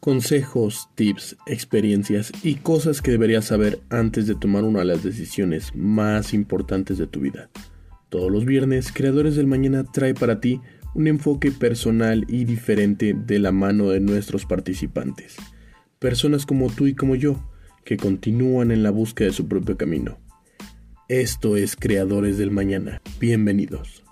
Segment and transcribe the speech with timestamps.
[0.00, 5.74] Consejos, tips, experiencias y cosas que deberías saber antes de tomar una de las decisiones
[5.74, 7.50] más importantes de tu vida.
[8.08, 10.62] Todos los viernes, Creadores del Mañana trae para ti
[10.94, 15.36] un enfoque personal y diferente de la mano de nuestros participantes.
[15.98, 17.36] Personas como tú y como yo,
[17.84, 20.18] que continúan en la búsqueda de su propio camino.
[21.08, 23.02] Esto es Creadores del Mañana.
[23.20, 24.02] Bienvenidos.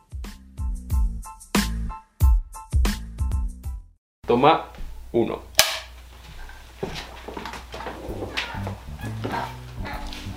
[4.27, 4.67] Toma
[5.13, 5.48] 1.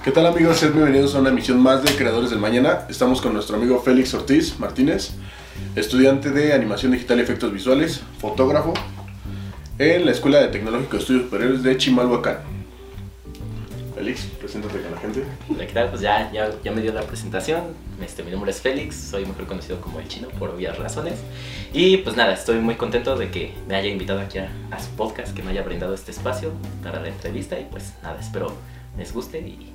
[0.03, 0.57] ¿Qué tal amigos?
[0.57, 2.87] Sean bienvenidos a una emisión más de Creadores del Mañana.
[2.89, 5.11] Estamos con nuestro amigo Félix Ortiz Martínez,
[5.75, 8.73] estudiante de animación digital y efectos visuales, fotógrafo,
[9.77, 12.50] en la Escuela de Tecnológico de Estudios Superiores de Chimalhuacán.
[14.01, 15.23] Félix, preséntate con la gente.
[15.47, 15.89] Hola, ¿qué tal?
[15.89, 17.65] Pues ya, ya, ya me dio la presentación.
[18.03, 21.19] Este, mi nombre es Félix, soy mejor conocido como el chino por obvias razones.
[21.71, 24.89] Y pues nada, estoy muy contento de que me haya invitado aquí a, a su
[24.95, 26.51] podcast, que me haya brindado este espacio
[26.81, 27.59] para la entrevista.
[27.59, 28.51] Y pues nada, espero
[28.97, 29.71] les guste y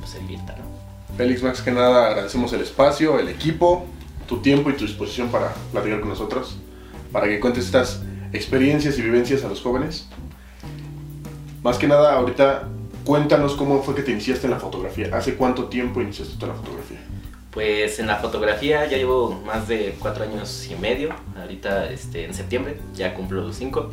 [0.00, 0.56] pues se diviertan.
[0.58, 1.16] ¿no?
[1.16, 3.86] Félix, más que nada agradecemos el espacio, el equipo,
[4.26, 6.58] tu tiempo y tu disposición para platicar con nosotros,
[7.12, 10.08] para que cuentes estas experiencias y vivencias a los jóvenes.
[11.62, 12.68] Más que nada, ahorita
[13.04, 15.08] cuéntanos cómo fue que te iniciaste en la fotografía.
[15.12, 16.98] ¿Hace cuánto tiempo iniciaste tú en la fotografía?
[17.50, 21.10] Pues en la fotografía ya llevo más de cuatro años y medio.
[21.36, 23.90] Ahorita este, en septiembre ya cumplo los cinco.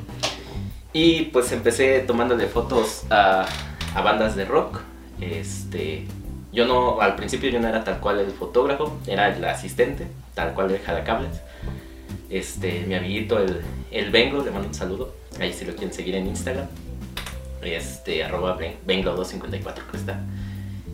[0.93, 3.45] Y pues empecé tomándole fotos a,
[3.95, 4.81] a bandas de rock.
[5.19, 6.05] Este,
[6.53, 10.53] yo no, al principio yo no era tal cual el fotógrafo, era el asistente, tal
[10.53, 11.41] cual el jalacables.
[12.29, 15.13] Este, mi amiguito, el, el Bengo, le mando un saludo.
[15.39, 16.67] Ahí si lo quieren seguir en Instagram.
[17.61, 20.21] Este, arroba Benglo254 creo que está.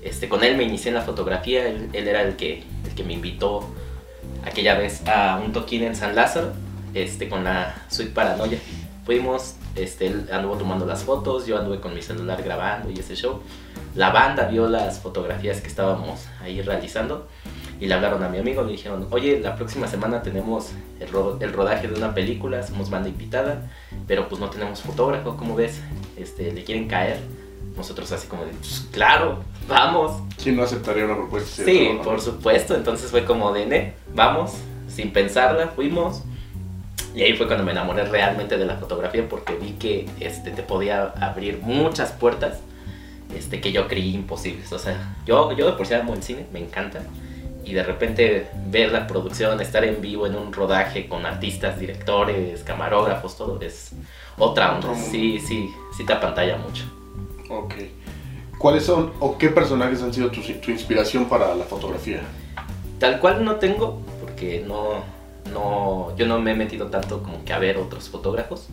[0.02, 3.04] Este, con él me inicié en la fotografía, él, él era el que, el que
[3.04, 3.70] me invitó
[4.46, 6.52] aquella vez a un toquín en San Lázaro,
[6.94, 8.60] este, con la suite Paranoia.
[9.06, 13.16] Fuimos, este, él anduvo tomando las fotos, yo anduve con mi celular grabando y ese
[13.16, 13.42] show.
[13.96, 17.28] La banda vio las fotografías que estábamos ahí realizando
[17.84, 20.72] y le hablaron a mi amigo, le dijeron, oye, la próxima semana tenemos
[21.02, 23.70] el, ro el rodaje de una película, somos banda invitada,
[24.08, 25.82] pero pues no tenemos fotógrafo, ¿cómo ves?
[26.16, 27.20] Este, ¿Le quieren caer?
[27.76, 30.22] Nosotros así como de, pues, claro, vamos.
[30.42, 31.66] ¿Quién no aceptaría una propuesta?
[31.66, 32.74] Sí, por supuesto.
[32.74, 34.54] Entonces fue como de, "Ne, vamos,
[34.88, 36.24] sin pensarla, fuimos.
[37.14, 40.64] Y ahí fue cuando me enamoré realmente de la fotografía porque vi que este, te
[40.64, 42.60] podía abrir muchas puertas
[43.36, 44.72] este, que yo creí imposibles.
[44.72, 47.02] O sea, yo, yo de por sí amo el cine, me encanta.
[47.64, 52.62] Y de repente ver la producción, estar en vivo en un rodaje con artistas, directores,
[52.64, 53.92] camarógrafos, todo es
[54.38, 54.94] otra onda.
[54.96, 56.84] Sí, sí, sí te apantalla mucho.
[57.50, 57.76] Ok.
[58.58, 62.22] ¿Cuáles son o qué personajes han sido tu, tu inspiración para la fotografía?
[63.00, 65.04] Tal cual no tengo, porque no,
[65.54, 68.68] no, yo no me he metido tanto como que a ver otros fotógrafos,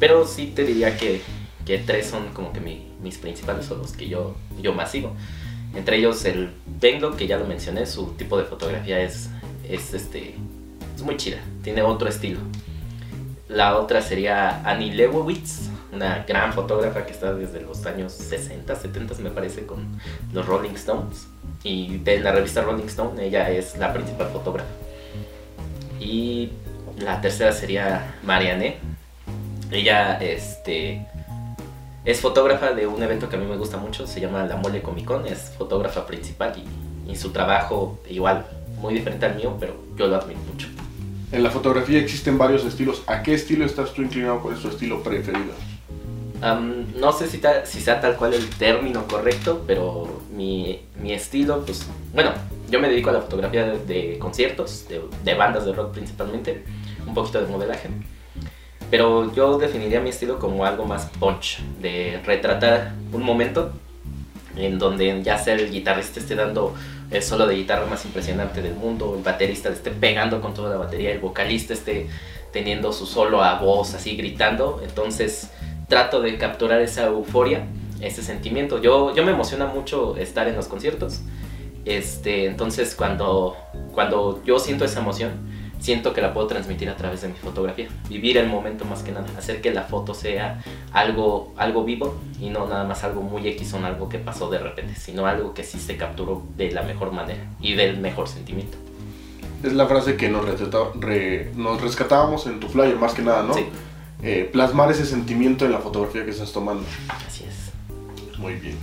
[0.00, 1.22] pero sí te diría que,
[1.64, 5.14] que tres son como que mi- mis principales o los que yo, yo más sigo.
[5.74, 6.50] Entre ellos el
[6.80, 9.30] Benglo, que ya lo mencioné, su tipo de fotografía es,
[9.68, 10.34] es, este,
[10.94, 12.40] es muy chida, tiene otro estilo.
[13.48, 19.14] La otra sería Annie Leibovitz, una gran fotógrafa que está desde los años 60, 70
[19.16, 20.00] me parece con
[20.32, 21.26] los Rolling Stones.
[21.62, 24.70] Y de la revista Rolling Stone ella es la principal fotógrafa.
[26.00, 26.50] Y
[26.98, 28.78] la tercera sería Marianne.
[29.70, 31.06] Ella este,
[32.04, 34.82] es fotógrafa de un evento que a mí me gusta mucho, se llama La Mole
[34.82, 36.52] Comic Con, es fotógrafa principal
[37.06, 38.46] y, y su trabajo igual,
[38.80, 40.68] muy diferente al mío, pero yo lo admiro mucho.
[41.30, 43.02] En la fotografía existen varios estilos.
[43.06, 44.40] ¿A qué estilo estás tú inclinado?
[44.40, 45.54] ¿Cuál es tu estilo preferido?
[46.98, 51.64] No sé si, ta- si sea tal cual el término correcto, pero mi, mi estilo,
[51.64, 52.32] pues, bueno,
[52.68, 56.64] yo me dedico a la fotografía de, de conciertos, de, de bandas de rock principalmente,
[57.06, 57.88] un poquito de modelaje,
[58.92, 63.72] pero yo definiría mi estilo como algo más punch, de retratar un momento
[64.54, 66.74] en donde ya sea el guitarrista esté dando
[67.10, 70.76] el solo de guitarra más impresionante del mundo, el baterista esté pegando con toda la
[70.76, 72.08] batería, el vocalista esté
[72.52, 75.50] teniendo su solo a voz así gritando, entonces
[75.88, 77.64] trato de capturar esa euforia,
[78.02, 78.78] ese sentimiento.
[78.82, 81.22] Yo, yo me emociona mucho estar en los conciertos,
[81.86, 83.56] este, entonces cuando,
[83.94, 85.51] cuando yo siento esa emoción,
[85.82, 89.10] siento que la puedo transmitir a través de mi fotografía, vivir el momento más que
[89.10, 90.62] nada, hacer que la foto sea
[90.92, 94.58] algo, algo vivo y no nada más algo muy X o algo que pasó de
[94.58, 98.78] repente, sino algo que sí se capturó de la mejor manera y del mejor sentimiento.
[99.64, 100.44] Es la frase que nos,
[101.00, 103.54] re- nos rescatábamos en tu flyer, más que nada, ¿no?
[103.54, 103.64] Sí.
[104.22, 106.84] Eh, plasmar ese sentimiento en la fotografía que estás tomando.
[107.08, 108.38] Así es.
[108.38, 108.76] Muy bien.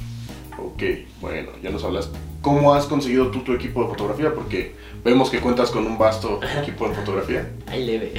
[0.58, 0.84] Ok,
[1.22, 2.10] bueno, ya nos hablas.
[2.42, 4.34] ¿Cómo has conseguido tú tu equipo de fotografía?
[4.34, 7.50] Porque vemos que cuentas con un vasto equipo de fotografía.
[7.68, 8.14] Ahí leve.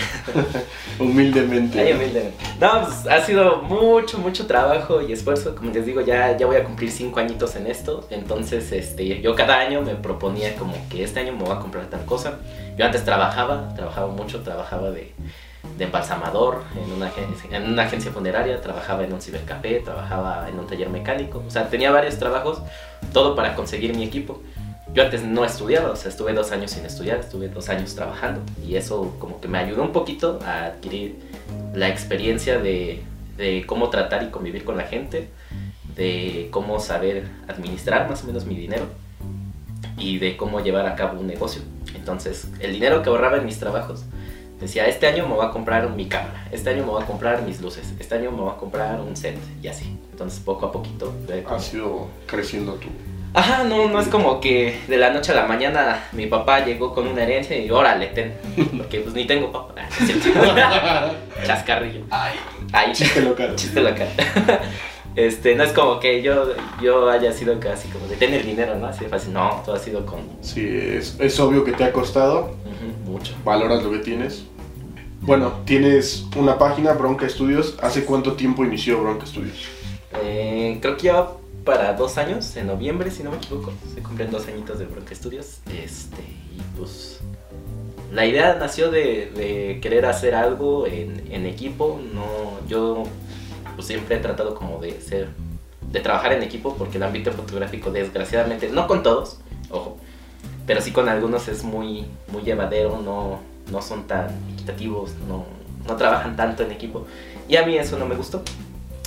[0.99, 1.79] Humildemente.
[1.79, 1.97] ¿no?
[1.97, 2.45] humildemente.
[2.61, 5.55] No, pues ha sido mucho, mucho trabajo y esfuerzo.
[5.55, 8.07] Como les digo, ya, ya voy a cumplir cinco añitos en esto.
[8.11, 11.87] Entonces, este, yo cada año me proponía como que este año me voy a comprar
[11.87, 12.39] tal cosa.
[12.77, 15.13] Yo antes trabajaba, trabajaba mucho, trabajaba de,
[15.77, 20.59] de embalsamador en una, agencia, en una agencia funeraria, trabajaba en un cibercafé, trabajaba en
[20.59, 21.43] un taller mecánico.
[21.47, 22.63] O sea, tenía varios trabajos,
[23.13, 24.41] todo para conseguir mi equipo.
[24.93, 28.41] Yo antes no estudiaba, o sea, estuve dos años sin estudiar, estuve dos años trabajando
[28.67, 31.17] y eso como que me ayudó un poquito a adquirir
[31.75, 33.05] la experiencia de,
[33.37, 35.29] de cómo tratar y convivir con la gente,
[35.95, 38.87] de cómo saber administrar más o menos mi dinero
[39.97, 41.63] y de cómo llevar a cabo un negocio.
[41.95, 44.05] Entonces, el dinero que ahorraba en mis trabajos,
[44.61, 47.43] decía, este año me voy a comprar mi cámara, este año me voy a comprar
[47.43, 49.97] mis luces, este año me voy a comprar un set y así.
[50.11, 51.15] Entonces, poco a poquito.
[51.49, 52.89] Ha sido creciendo tu
[53.33, 56.93] Ajá, no, no es como que de la noche a la mañana mi papá llegó
[56.95, 58.35] con una herencia y órale, ten.
[58.77, 59.75] Porque pues ni tengo papá.
[61.47, 62.01] Chascarrillo.
[62.11, 62.35] Ay,
[62.73, 63.55] Ay, chiste local.
[63.57, 64.09] Chiste local.
[65.17, 68.87] Este, no es como que yo, yo haya sido casi como de tener dinero, ¿no?
[68.87, 69.33] Así de fácil.
[69.33, 70.21] No, todo ha sido con.
[70.41, 72.55] Sí, es, es obvio que te ha costado.
[73.05, 73.35] mucho.
[73.45, 74.45] Valoras lo que tienes.
[75.21, 77.77] Bueno, tienes una página, Bronca Studios.
[77.83, 79.67] ¿Hace cuánto tiempo inició Bronca Studios?
[80.23, 81.27] Eh, creo que ya
[81.65, 83.73] para dos años, en noviembre, si no me equivoco.
[83.95, 85.59] Se cumplen dos añitos de Bronca Studios.
[85.67, 87.21] Este, y pues.
[88.13, 92.01] La idea nació de, de querer hacer algo en, equipo.
[92.13, 93.05] No, yo
[93.77, 95.29] pues, siempre he tratado como de ser.
[95.93, 99.39] de trabajar en equipo porque el ámbito fotográfico, desgraciadamente, no con todos,
[99.71, 99.97] ojo,
[100.67, 103.41] pero sí con algunos es muy, muy llevadero, no,
[103.71, 105.45] no son tan equitativos, no,
[105.87, 107.07] no trabajan tanto en equipo.
[107.49, 108.43] Y a mí eso no me gustó.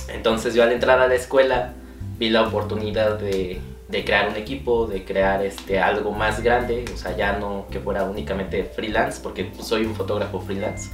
[0.08, 1.72] Entonces yo al entrar a la escuela
[2.18, 6.96] vi la oportunidad de, de, crear un equipo, de crear este, algo más grande, o
[6.96, 10.90] sea, ya no que fuera únicamente freelance, porque soy un fotógrafo freelance,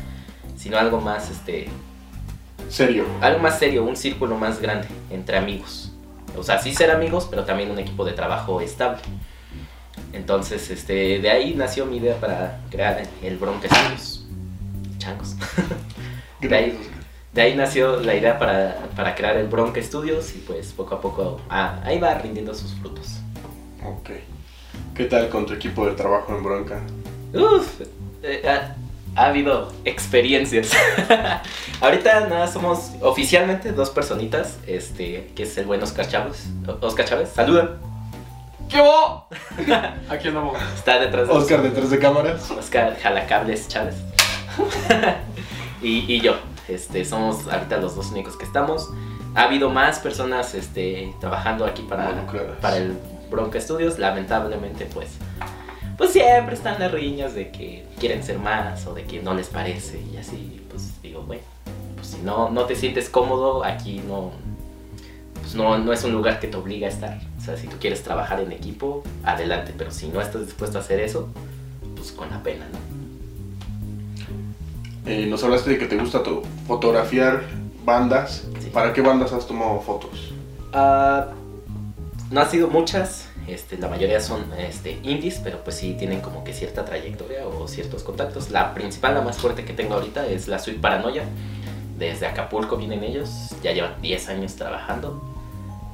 [0.56, 1.68] sino algo más, este...
[2.68, 3.04] Serio.
[3.20, 5.92] Algo más serio, un círculo más grande entre amigos.
[6.36, 9.00] O sea, sí ser amigos, pero también un equipo de trabajo estable.
[10.12, 13.68] Entonces, este, de ahí nació mi idea para crear el Bronca.
[14.98, 15.36] Changos.
[16.40, 16.78] de ahí,
[17.32, 21.00] de ahí nació la idea para, para, crear el Bronca Studios y pues poco a
[21.00, 23.18] poco ah, ahí va rindiendo sus frutos.
[23.84, 24.10] Ok.
[24.94, 26.80] ¿Qué tal con tu equipo de trabajo en Bronca?
[27.32, 27.80] Uf,
[28.22, 28.74] eh, ha,
[29.14, 30.72] ha, habido experiencias.
[31.80, 36.48] Ahorita nada, somos oficialmente dos personitas, este, que es el buen Oscar Chávez.
[36.80, 37.78] Oscar Chávez, saluda.
[38.68, 38.78] ¿Qué
[40.08, 40.58] Aquí andamos.
[40.74, 42.50] Está detrás de Oscar detrás de cámaras.
[42.50, 43.96] Oscar Jalacables Chávez.
[45.82, 46.49] y, y yo.
[46.70, 48.90] Este, somos ahorita los dos únicos que estamos.
[49.34, 52.26] Ha habido más personas este, trabajando aquí para,
[52.60, 52.96] para el
[53.30, 53.98] Bronca Studios.
[53.98, 55.08] Lamentablemente, pues,
[55.98, 59.48] pues siempre están las riñas de que quieren ser más o de que no les
[59.48, 60.00] parece.
[60.12, 61.42] Y así, pues digo, bueno,
[61.96, 64.30] pues si no, no te sientes cómodo, aquí no,
[65.40, 67.20] pues no, no es un lugar que te obliga a estar.
[67.36, 69.74] O sea, si tú quieres trabajar en equipo, adelante.
[69.76, 71.28] Pero si no estás dispuesto a hacer eso,
[71.96, 72.99] pues con la pena, ¿no?
[75.06, 76.22] Eh, nos hablaste de que te gusta
[76.66, 77.42] fotografiar
[77.84, 78.44] bandas.
[78.60, 78.70] Sí.
[78.72, 80.32] ¿Para qué bandas has tomado fotos?
[80.72, 81.32] Uh,
[82.30, 86.44] no han sido muchas, este, la mayoría son este, indies, pero pues sí tienen como
[86.44, 88.50] que cierta trayectoria o ciertos contactos.
[88.50, 91.24] La principal, la más fuerte que tengo ahorita es la Suite Paranoia.
[91.98, 95.20] Desde Acapulco vienen ellos, ya llevan 10 años trabajando.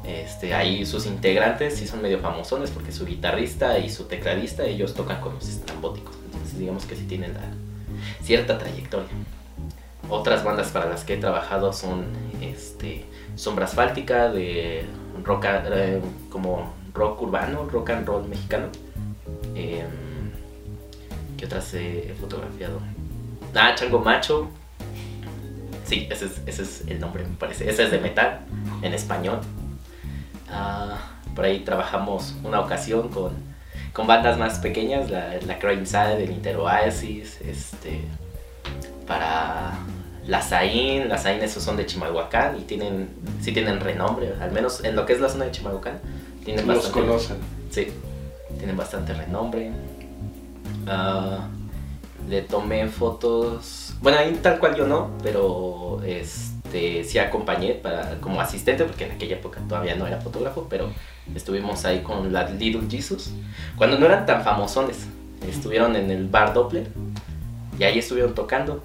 [0.04, 4.94] Este, ahí sus integrantes sí son medio famosones porque su guitarrista y su tecladista ellos
[4.94, 6.14] tocan con los estrambóticos.
[6.26, 7.40] Entonces digamos que sí tienen la,
[8.22, 9.08] cierta trayectoria.
[10.08, 12.06] Otras bandas para las que he trabajado son
[12.40, 14.84] este, Sombra Asfáltica, de
[15.24, 16.00] rock, eh,
[16.30, 18.68] como rock urbano, rock and roll mexicano.
[19.54, 19.84] Eh,
[21.36, 22.80] ¿Qué otras he fotografiado?
[23.54, 24.48] Ah, Chango Macho.
[25.84, 27.68] Sí, ese es, es el nombre, me parece.
[27.68, 28.40] Ese es de metal,
[28.82, 29.40] en español.
[30.50, 30.98] Ah,
[31.34, 33.32] por ahí trabajamos una ocasión con
[33.96, 38.02] con bandas más pequeñas, la, la Crime Side, el Inter Oasis, este,
[39.06, 39.72] para
[40.26, 43.08] la Zain, las Zain esos son de Chimalhuacán y tienen,
[43.40, 45.98] sí tienen renombre, al menos en lo que es la zona de Chimalhuacán.
[46.44, 47.36] Tienen Los bastante, conocen.
[47.70, 47.86] Sí,
[48.58, 49.72] tienen bastante renombre.
[50.86, 56.02] Uh, le tomé fotos, bueno, ahí tal cual yo no, pero
[56.66, 60.90] este, sí acompañé para, como asistente, porque en aquella época todavía no era fotógrafo, pero
[61.34, 63.30] estuvimos ahí con la Little Jesus,
[63.76, 65.06] cuando no eran tan famosones,
[65.48, 66.88] estuvieron en el bar Doppler
[67.78, 68.82] y ahí estuvieron tocando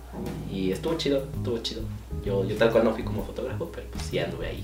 [0.52, 1.82] y estuvo chido, estuvo chido.
[2.24, 4.64] Yo, yo tal cual no fui como fotógrafo, pero pues sí anduve ahí,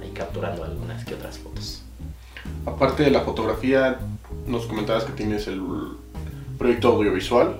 [0.00, 1.82] ahí capturando algunas que otras fotos.
[2.64, 3.98] Aparte de la fotografía,
[4.46, 5.60] nos comentabas que tienes el
[6.58, 7.56] proyecto audiovisual.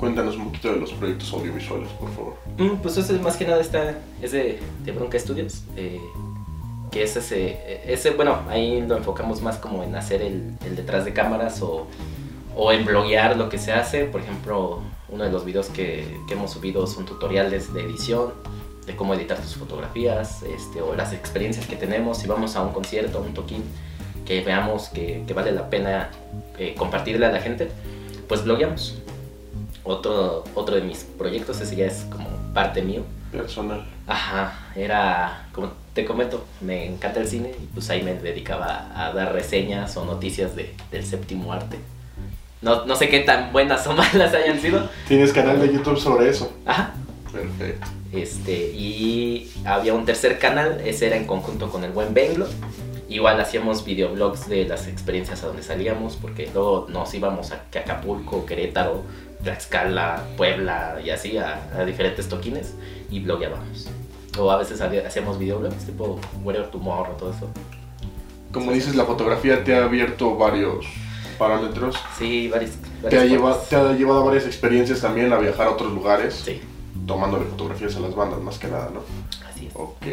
[0.00, 2.34] Cuéntanos un poquito de los proyectos audiovisuales, por favor.
[2.56, 6.00] Mm, Pues eso es más que nada está, es de, de Bronca Studios, eh,
[6.90, 11.04] que es ese, ese, bueno, ahí lo enfocamos más como en hacer el, el detrás
[11.04, 11.86] de cámaras o,
[12.56, 14.06] o en bloguear lo que se hace.
[14.06, 14.80] Por ejemplo,
[15.10, 18.32] uno de los videos que, que hemos subido son tutoriales de edición,
[18.86, 22.18] de cómo editar tus fotografías, este, o las experiencias que tenemos.
[22.18, 23.62] Si vamos a un concierto, un toquín,
[24.24, 26.10] que veamos que, que vale la pena
[26.58, 27.68] eh, compartirle a la gente,
[28.26, 28.96] pues blogueamos.
[29.84, 33.02] Otro, otro de mis proyectos, ese ya es como parte mío.
[33.32, 33.84] Personal.
[34.06, 39.12] Ajá, era, como te comento, me encanta el cine y pues ahí me dedicaba a
[39.12, 41.78] dar reseñas o noticias de, del séptimo arte.
[42.60, 44.88] No, no sé qué tan buenas o malas hayan sido.
[45.08, 46.52] ¿Tienes canal de YouTube sobre eso?
[46.66, 46.92] Ajá.
[47.32, 47.86] Perfecto.
[48.12, 52.46] Este, y había un tercer canal, ese era en conjunto con el buen Benglo.
[53.08, 58.46] Igual hacíamos videoblogs de las experiencias a donde salíamos, porque luego nos íbamos a Acapulco,
[58.46, 59.02] Querétaro,
[59.42, 62.74] Tlaxcala, Puebla y así a, a diferentes toquines
[63.10, 63.88] y blogueábamos.
[64.38, 67.48] O a veces hacíamos videoblogs tipo Whatever Tomorrow, todo eso.
[68.52, 70.86] Como dices, la fotografía te ha abierto varios
[71.38, 71.96] parámetros.
[72.18, 72.72] Sí, varios.
[72.72, 75.92] Te varios ha, llevado, te ha llevado a varias experiencias también a viajar a otros
[75.92, 76.60] lugares, Sí,
[77.06, 79.02] tomándole fotografías a las bandas más que nada, ¿no?
[79.48, 79.72] así es.
[79.74, 80.06] Ok.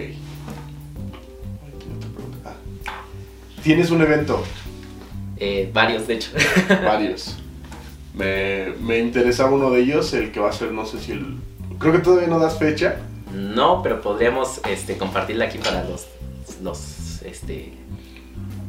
[2.45, 2.53] Ah.
[3.63, 4.43] Tienes un evento,
[5.37, 6.31] Eh, varios, de hecho.
[6.83, 7.37] varios.
[8.17, 11.37] Me, me interesaba uno de ellos, el que va a ser, no sé si el...
[11.79, 12.97] Creo que todavía no das fecha.
[13.33, 16.07] No, pero podríamos este, compartirla aquí para los,
[16.63, 17.73] los, este,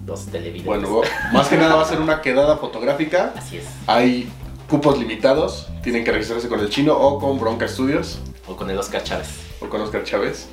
[0.06, 0.66] los televidentes.
[0.66, 1.00] Bueno,
[1.32, 3.32] más que nada va a ser una quedada fotográfica.
[3.36, 3.64] Así es.
[3.86, 4.28] Hay
[4.68, 8.76] cupos limitados, tienen que registrarse con el chino o con Bronca Studios O con el
[8.76, 9.28] Oscar Chávez.
[9.60, 10.48] o con Oscar Chávez.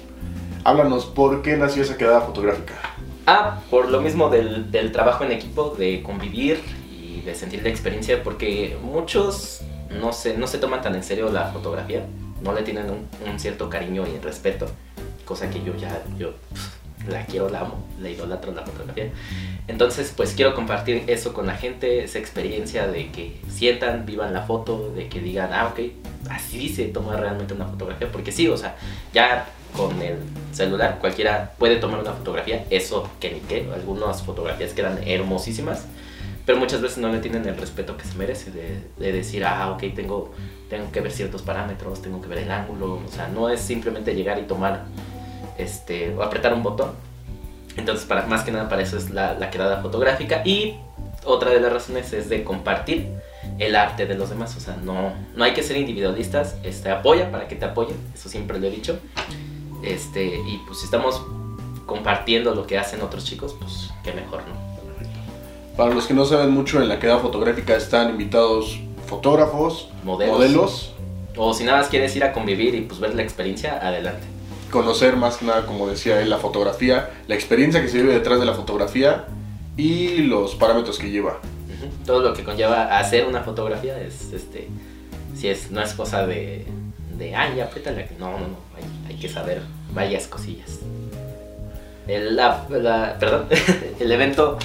[0.63, 2.73] Háblanos, ¿por qué nació esa quedada fotográfica?
[3.27, 6.61] Ah, por lo mismo del, del trabajo en equipo, de convivir
[7.25, 11.51] de sentir la experiencia, porque muchos no se, no se toman tan en serio la
[11.51, 12.05] fotografía,
[12.41, 14.67] no le tienen un, un cierto cariño y respeto,
[15.25, 19.11] cosa que yo ya, yo pf, la quiero, la amo, la idolatro la fotografía.
[19.67, 24.43] Entonces, pues quiero compartir eso con la gente, esa experiencia de que sientan, vivan la
[24.43, 25.79] foto, de que digan, ah, ok,
[26.29, 28.75] así se toma realmente una fotografía, porque sí, o sea,
[29.13, 30.17] ya con el
[30.53, 35.85] celular cualquiera puede tomar una fotografía, eso que ni qué, algunas fotografías quedan hermosísimas,
[36.45, 39.71] pero muchas veces no le tienen el respeto que se merece de, de decir, ah,
[39.71, 40.31] ok, tengo,
[40.69, 44.13] tengo que ver ciertos parámetros, tengo que ver el ángulo, o sea, no es simplemente
[44.13, 44.85] llegar y tomar,
[45.57, 46.91] este, o apretar un botón.
[47.77, 50.75] Entonces, para, más que nada para eso es la, la quedada fotográfica y
[51.25, 53.09] otra de las razones es de compartir
[53.57, 57.31] el arte de los demás, o sea, no, no hay que ser individualistas, este, apoya
[57.31, 58.99] para que te apoyen, eso siempre lo he dicho,
[59.83, 61.21] este, y pues si estamos
[61.85, 64.74] compartiendo lo que hacen otros chicos, pues qué mejor, ¿no?
[65.77, 70.35] Para los que no saben mucho, en la quedada fotográfica están invitados fotógrafos, Modelos.
[70.37, 70.93] modelos,
[71.37, 74.25] O si nada más quieres ir a convivir y pues ver la experiencia, adelante.
[74.71, 78.39] conocer más que nada, como decía él, la fotografía, la experiencia que se vive detrás
[78.39, 79.25] de la fotografía
[79.77, 81.39] y los parámetros que lleva.
[82.05, 84.67] Todo lo que conlleva hacer una fotografía es, este,
[85.35, 86.65] si es, no es cosa de,
[87.17, 88.07] de ay, apriétale.
[88.17, 89.61] No, no, no, hay, hay que saber
[89.93, 90.79] varias cosillas.
[92.07, 93.47] El, la- la- perdón,
[93.99, 94.57] el evento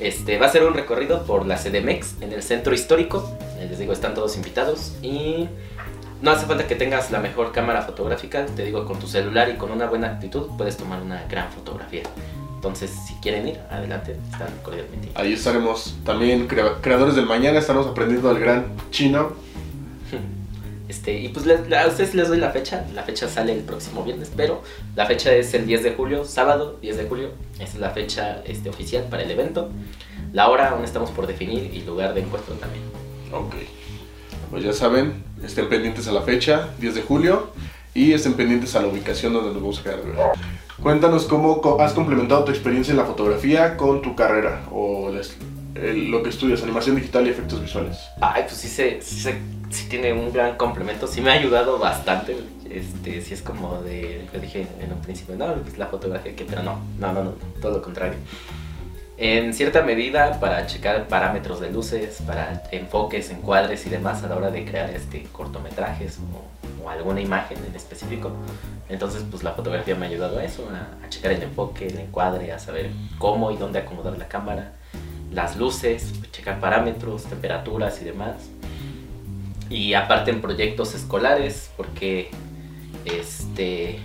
[0.00, 3.30] este, va a ser un recorrido por la CDMX en el centro histórico.
[3.58, 5.48] Eh, Les digo, están todos invitados y
[6.22, 8.46] no hace falta que tengas la mejor cámara fotográfica.
[8.46, 12.02] Te digo, con tu celular y con una buena actitud puedes tomar una gran fotografía.
[12.56, 15.10] Entonces, si quieren ir, adelante, están cordialmente.
[15.14, 19.32] Ahí estaremos también, crea- creadores del mañana, estaremos aprendiendo del gran chino.
[20.88, 22.84] Este, y pues les- a ustedes les doy la fecha.
[22.94, 24.62] La fecha sale el próximo viernes, pero
[24.96, 27.30] la fecha es el 10 de julio, sábado 10 de julio.
[27.54, 29.70] Esa es la fecha este, oficial para el evento.
[30.32, 32.84] La hora aún estamos por definir y lugar de encuentro también.
[33.32, 33.54] Ok.
[34.50, 37.48] Pues ya saben, estén pendientes a la fecha, 10 de julio,
[37.94, 39.98] y estén pendientes a la ubicación donde nos vamos a quedar.
[40.82, 45.10] Cuéntanos cómo has complementado tu experiencia en la fotografía con tu carrera o
[45.76, 47.96] el- lo que estudias, animación digital y efectos visuales.
[48.20, 49.38] Ay, pues sí, se, sí, se-
[49.74, 51.06] sí tiene un gran complemento.
[51.06, 52.36] Sí me ha ayudado bastante.
[52.70, 54.26] Este, sí es como de.
[54.32, 57.30] Yo dije en un principio, no, pues la fotografía, que, pero no, no, no, no,
[57.60, 58.14] todo lo contrario.
[59.16, 64.36] En cierta medida, para checar parámetros de luces, para enfoques, encuadres y demás a la
[64.36, 68.32] hora de crear este, cortometrajes o, o alguna imagen en específico.
[68.88, 71.98] Entonces, pues la fotografía me ha ayudado a eso, a, a checar el enfoque, el
[71.98, 74.72] encuadre, a saber cómo y dónde acomodar la cámara,
[75.30, 78.34] las luces, checar parámetros, temperaturas y demás.
[79.70, 82.30] Y aparte en proyectos escolares, porque
[83.04, 84.00] este,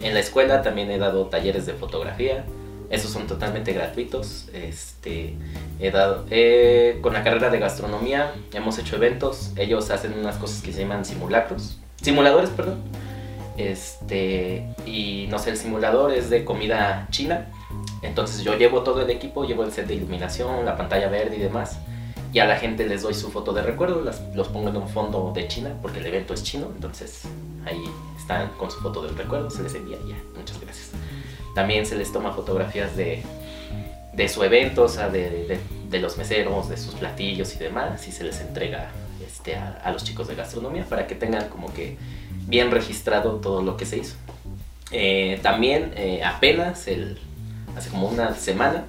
[0.00, 2.44] en la escuela también he dado talleres de fotografía.
[2.90, 4.48] Esos son totalmente gratuitos.
[4.52, 5.34] Este,
[5.80, 6.26] he dado,
[7.00, 9.52] con la carrera de gastronomía hemos hecho eventos.
[9.56, 11.78] Ellos hacen unas cosas que se llaman simulacros.
[12.02, 12.82] Simuladores, perdón.
[13.56, 17.48] Este, y no sé, el simulador es de comida china.
[18.02, 21.40] Entonces yo llevo todo el equipo, llevo el set de iluminación, la pantalla verde y
[21.40, 21.78] demás.
[22.32, 24.88] Y a la gente les doy su foto de recuerdo, las, los pongo en un
[24.88, 26.68] fondo de China, porque el evento es chino.
[26.74, 27.22] Entonces
[27.66, 27.82] ahí
[28.18, 30.16] están con su foto del recuerdo, se les envía ya.
[30.36, 30.90] Muchas gracias.
[31.54, 33.22] También se les toma fotografías de,
[34.14, 35.60] de su evento, o sea, de, de-
[35.92, 38.90] de los meseros, de sus platillos y demás, y se les entrega
[39.26, 41.98] este, a, a los chicos de gastronomía para que tengan como que
[42.46, 44.14] bien registrado todo lo que se hizo.
[44.90, 47.18] Eh, también eh, apenas, el,
[47.76, 48.84] hace como una semana,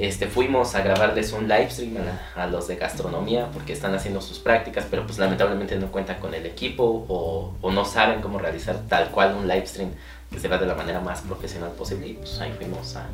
[0.00, 4.20] este, fuimos a grabarles un live stream a, a los de gastronomía porque están haciendo
[4.20, 8.38] sus prácticas, pero pues lamentablemente no cuentan con el equipo o, o no saben cómo
[8.38, 9.90] realizar tal cual un live stream
[10.32, 13.06] que se va de la manera más profesional posible y pues ahí fuimos a,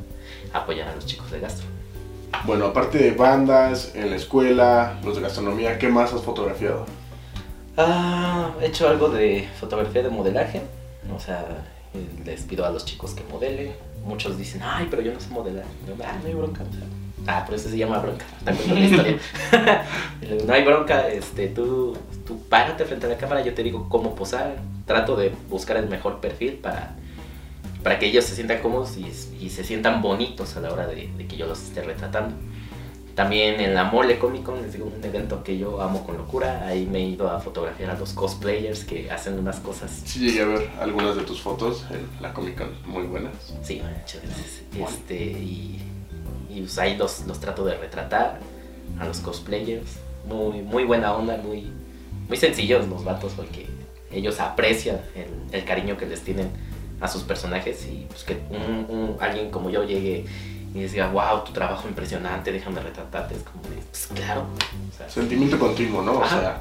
[0.53, 1.67] a apoyar a los chicos de gastro.
[2.45, 6.87] Bueno, aparte de bandas, en la escuela, los de gastronomía, ¿qué más has fotografiado?
[7.77, 10.63] Ah, he hecho algo de fotografía de modelaje.
[11.15, 11.45] O sea,
[12.25, 13.75] les pido a los chicos que modelen.
[14.07, 15.65] Muchos dicen, ay, pero yo no sé modelar.
[15.87, 16.63] Yo, ah, no hay bronca.
[16.63, 18.25] o sea, ah, por eso se llama bronca.
[18.39, 19.19] Está contando la historia.
[20.47, 21.97] No hay bronca, este, tú,
[22.27, 24.57] tú párate frente a la cámara, yo te digo cómo posar.
[24.87, 26.95] Trato de buscar el mejor perfil para,
[27.83, 29.07] para que ellos se sientan cómodos y,
[29.45, 32.37] y se sientan bonitos a la hora de, de que yo los esté retratando.
[33.17, 36.67] También en la Mole Comic Con, les digo, un evento que yo amo con locura.
[36.67, 39.91] Ahí me he ido a fotografiar a los cosplayers que hacen unas cosas.
[40.05, 43.33] Sí llegué a ver algunas de tus fotos en la Comic Con, muy buenas.
[43.63, 44.61] Sí, muchas gracias.
[44.79, 45.81] Este, y,
[46.51, 48.39] y pues ahí los, los trato de retratar
[49.01, 49.97] a los cosplayers.
[50.29, 51.71] Muy, muy buena onda, muy,
[52.29, 53.67] muy sencillos los vatos porque
[54.13, 56.51] ellos aprecian el, el cariño que les tienen
[57.01, 60.25] a sus personajes y pues que un, un- alguien como yo llegue
[60.75, 63.35] y diga, wow, tu trabajo impresionante, déjame retratarte.
[63.35, 64.43] Es como de, pues claro.
[64.43, 66.19] o sea, Sentimiento continuo, ¿no?
[66.19, 66.61] O sea,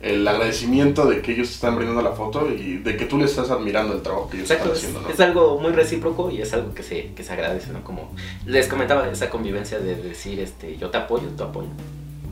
[0.00, 3.50] el agradecimiento de que ellos están brindando la foto y de que tú le estás
[3.50, 5.14] admirando el trabajo que ellos Exacto, están es, haciendo, ¿no?
[5.14, 7.84] es algo muy recíproco y es algo que se, que se agradece, ¿no?
[7.84, 8.12] Como
[8.44, 11.68] les comentaba, esa convivencia de decir, este, yo te apoyo, tú apoyo.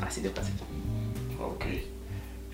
[0.00, 0.54] Así de fácil.
[1.40, 1.64] Ok.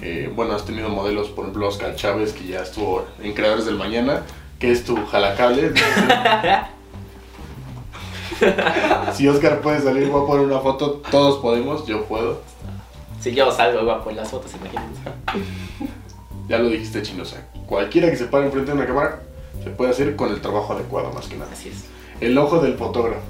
[0.03, 3.77] Eh, bueno, has tenido modelos, por ejemplo, Oscar Chávez, que ya estuvo en Creadores del
[3.77, 4.23] Mañana,
[4.59, 5.73] que es tu jalacable.
[9.15, 12.41] si Oscar puede salir guapo en una foto, todos podemos, yo puedo.
[13.21, 15.01] Si yo salgo guapo en las fotos, imagínense.
[16.49, 19.21] Ya lo dijiste, chino, o sea, cualquiera que se pare enfrente de una cámara
[19.65, 21.51] se puede hacer con el trabajo adecuado, más que nada.
[21.53, 21.87] Así es.
[22.21, 23.21] El ojo del fotógrafo.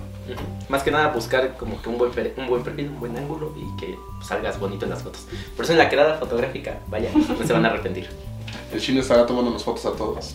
[0.68, 3.80] Más que nada buscar como que un buen, un buen perfil, un buen ángulo y
[3.80, 5.26] que salgas bonito en las fotos.
[5.54, 8.08] Por eso en la quedada fotográfica, vaya, no se van a arrepentir.
[8.72, 10.34] El chino estará tomándonos fotos a todos.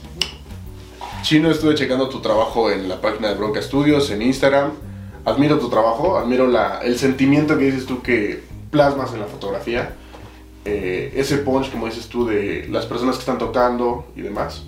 [1.23, 4.71] Chino, estuve checando tu trabajo en la página de Bronca Studios, en Instagram.
[5.23, 9.93] Admiro tu trabajo, admiro la, el sentimiento que dices tú que plasmas en la fotografía.
[10.65, 14.63] Eh, ese punch, como dices tú, de las personas que están tocando y demás.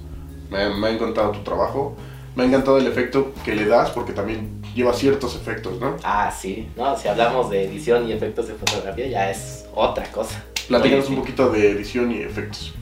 [0.52, 1.96] Me, ha- me ha encantado tu trabajo.
[2.36, 5.98] Me ha encantado el efecto que le das porque también lleva ciertos efectos, ¿no?
[6.04, 6.68] Ah, sí.
[6.76, 10.44] No, si hablamos de edición y efectos de fotografía, ya es otra cosa.
[10.68, 12.74] Platícanos un poquito de edición y efectos.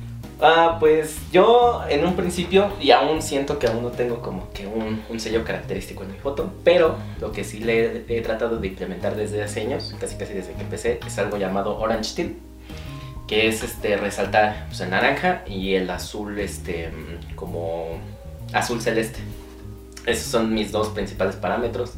[0.44, 4.66] Ah, pues yo en un principio, y aún siento que aún no tengo como que
[4.66, 8.68] un, un sello característico en mi foto, pero lo que sí le he tratado de
[8.68, 12.38] implementar desde hace años, casi casi desde que empecé, es algo llamado Orange Tint,
[13.28, 16.90] que es este resaltar pues, el naranja y el azul este
[17.36, 18.00] como
[18.52, 19.20] azul celeste.
[20.08, 21.94] Esos son mis dos principales parámetros.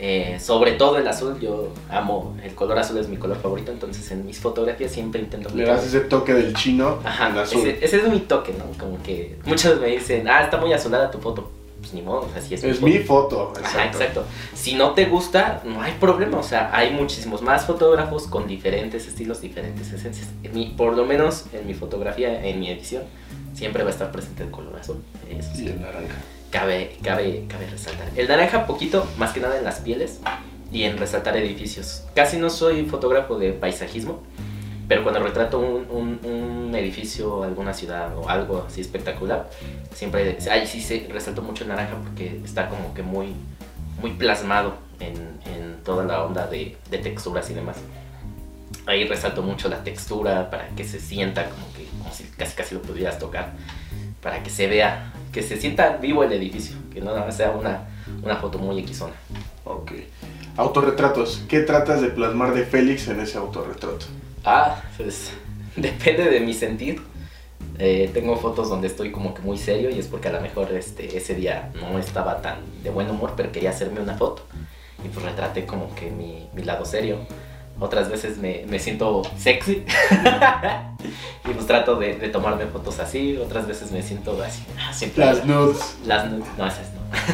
[0.00, 4.08] Eh, sobre todo el azul, yo amo, el color azul es mi color favorito, entonces
[4.12, 7.66] en mis fotografías siempre intento Le das ese toque del chino Ajá, en azul.
[7.66, 8.64] Ese, ese es mi toque, ¿no?
[8.78, 11.50] Como que muchos me dicen, ah, está muy azulada tu foto.
[11.80, 13.52] Pues ni modo, así es, Es mi mi foto.
[13.54, 14.24] foto, Ajá, exacto.
[14.54, 16.38] Si no te gusta, no hay problema.
[16.38, 20.28] O sea, hay muchísimos más fotógrafos con diferentes estilos, diferentes esencias.
[20.42, 23.04] En mi- por lo menos en mi fotografía, en mi edición,
[23.54, 24.96] siempre va a estar presente el color azul.
[25.30, 26.16] Eso sí, Y el naranja.
[26.50, 28.08] Cabe, cabe, cabe resaltar.
[28.16, 30.20] El naranja poquito, más que nada en las pieles
[30.72, 32.04] y en resaltar edificios.
[32.14, 34.22] Casi no soy fotógrafo de paisajismo,
[34.86, 39.48] pero cuando retrato un, un- un edificio, alguna ciudad o algo así espectacular,
[39.94, 43.34] siempre ahí sí se resalto mucho el naranja porque está como que muy,
[44.00, 45.14] muy plasmado en,
[45.52, 47.76] en toda la onda de, de texturas y demás.
[48.86, 52.74] Ahí resalto mucho la textura para que se sienta como que como si casi casi
[52.74, 53.52] lo pudieras tocar,
[54.22, 57.50] para que se vea, que se sienta vivo el edificio, que no nada más sea
[57.50, 57.88] una,
[58.22, 59.14] una foto muy equisona.
[59.64, 59.92] Ok.
[60.56, 61.44] Autorretratos.
[61.48, 64.06] ¿Qué tratas de plasmar de Félix en ese autorretrato?
[64.44, 65.32] Ah, pues
[65.76, 67.00] depende de mi sentir.
[67.78, 70.72] Eh, tengo fotos donde estoy como que muy serio y es porque a lo mejor
[70.72, 74.42] este, ese día no estaba tan de buen humor, pero quería hacerme una foto.
[75.04, 77.18] Y pues retraté como que mi, mi lado serio.
[77.80, 79.84] Otras veces me, me siento sexy
[81.44, 83.36] y pues trato de, de tomarme fotos así.
[83.36, 84.64] Otras veces me siento así.
[84.78, 85.96] ah, siempre Las nudes.
[86.06, 86.88] las nu- no, esas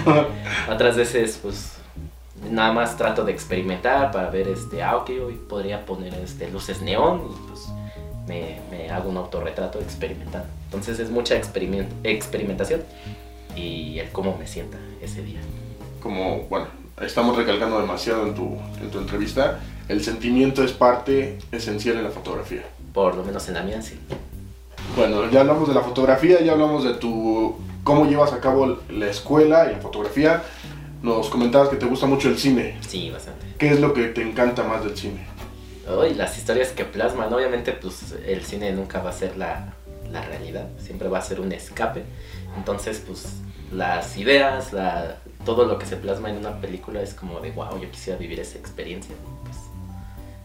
[0.07, 0.26] no.
[0.74, 1.72] Otras veces, pues,
[2.50, 6.83] nada más trato de experimentar para ver, este, ah, ok, hoy podría poner este, luces
[6.83, 7.68] neón y pues
[8.28, 10.46] me, me hago un autorretrato experimentando.
[10.66, 12.83] Entonces es mucha experiment- experimentación
[13.57, 15.40] y el cómo me sienta ese día.
[16.00, 16.66] Como, bueno,
[17.00, 22.11] estamos recalcando demasiado en tu, en tu entrevista, el sentimiento es parte esencial en la
[22.11, 22.62] fotografía.
[22.92, 23.99] Por lo menos en la mía, sí.
[24.97, 29.07] Bueno, ya hablamos de la fotografía, ya hablamos de tu cómo llevas a cabo la
[29.09, 30.42] escuela y la fotografía.
[31.03, 32.79] Nos comentabas que te gusta mucho el cine.
[32.87, 33.44] Sí, bastante.
[33.59, 35.27] ¿Qué es lo que te encanta más del cine?
[35.87, 39.75] Ay, las historias que plasman, obviamente pues el cine nunca va a ser la,
[40.11, 42.05] la realidad, siempre va a ser un escape.
[42.57, 43.27] Entonces pues
[43.70, 47.79] las ideas, la, todo lo que se plasma en una película es como de wow,
[47.79, 49.14] yo quisiera vivir esa experiencia.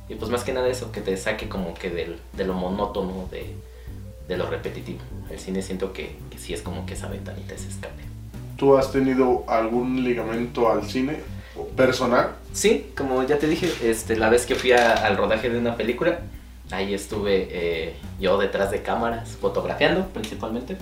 [0.09, 3.27] Y pues más que nada eso, que te saque como que del, de lo monótono,
[3.31, 3.53] de,
[4.27, 4.99] de lo repetitivo.
[5.29, 8.03] El cine siento que, que sí es como que esa ventanita, ese escape.
[8.57, 11.17] ¿Tú has tenido algún ligamento al cine
[11.75, 12.31] personal?
[12.53, 15.75] Sí, como ya te dije, este, la vez que fui a- al rodaje de una
[15.77, 16.19] película,
[16.71, 20.77] ahí estuve eh, yo detrás de cámaras, fotografiando principalmente.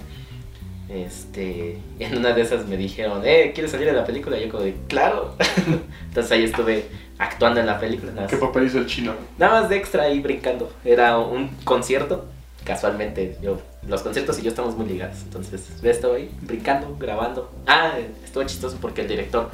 [0.89, 4.37] Este, en una de esas me dijeron, eh, ¿quieres salir de la película?
[4.37, 5.35] Y yo como de, claro.
[6.07, 6.85] Entonces ahí estuve
[7.17, 8.11] actuando en la película.
[8.11, 9.13] Nada más, ¿Qué papel hizo el chino?
[9.37, 10.71] nada más de extra ahí brincando.
[10.83, 12.25] Era un concierto.
[12.63, 15.21] Casualmente, yo, los conciertos y yo estamos muy ligados.
[15.23, 17.49] Entonces, estaba ahí brincando, grabando.
[17.65, 17.93] Ah,
[18.25, 19.49] estuvo chistoso porque el director